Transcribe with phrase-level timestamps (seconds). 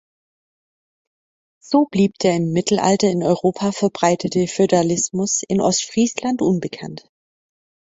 [1.61, 7.07] So blieb der im Mittelalter in Europa verbreitete Feudalismus in Ostfriesland unbekannt.